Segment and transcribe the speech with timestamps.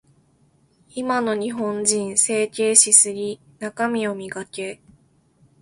[0.95, 3.39] 今の日本人、整形しすぎ。
[3.59, 4.81] 中身を磨け。